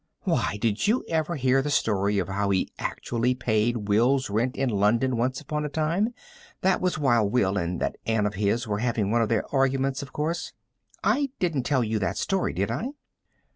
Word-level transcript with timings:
Why, 0.23 0.57
did 0.59 0.87
you 0.87 1.05
ever 1.09 1.35
hear 1.35 1.61
the 1.61 1.69
story 1.69 2.17
of 2.17 2.27
how 2.27 2.49
he 2.49 2.71
actually 2.79 3.35
paid 3.35 3.87
Will's 3.87 4.31
rent 4.31 4.55
in 4.55 4.67
London 4.69 5.15
once 5.15 5.39
upon 5.39 5.63
a 5.63 5.69
time? 5.69 6.15
That 6.61 6.81
was 6.81 6.97
while 6.97 7.29
Will 7.29 7.55
and 7.55 7.79
that 7.81 7.97
Anne 8.07 8.25
of 8.25 8.33
his 8.33 8.67
were 8.67 8.79
having 8.79 9.11
one 9.11 9.21
of 9.21 9.29
their 9.29 9.45
arguments, 9.53 10.01
of 10.01 10.11
course. 10.11 10.53
I 11.03 11.29
didn't 11.37 11.67
tell 11.67 11.83
you 11.83 11.99
that 11.99 12.17
story, 12.17 12.51
did 12.51 12.71
I?" 12.71 12.87